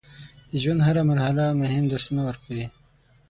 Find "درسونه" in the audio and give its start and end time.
1.91-2.21